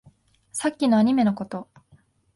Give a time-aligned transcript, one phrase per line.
[0.51, 1.69] さっきのアニメのこと